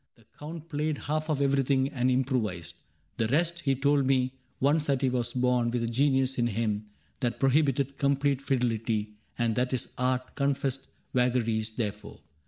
[0.15, 4.33] The Count Played half of everything and * improvised * The rest: he told me
[4.59, 6.87] once that he was born With a genius in him
[7.19, 12.19] that ^ prohibited Complete fidelity,* and that his art ^ Confessed vagaries,' therefore.